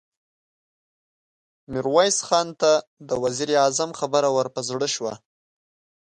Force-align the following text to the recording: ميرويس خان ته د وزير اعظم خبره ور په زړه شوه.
ميرويس 1.71 2.17
خان 2.27 2.47
ته 2.61 2.71
د 3.07 3.09
وزير 3.23 3.49
اعظم 3.61 3.91
خبره 3.99 4.29
ور 4.35 4.47
په 4.55 4.61
زړه 4.69 4.87
شوه. 4.95 5.13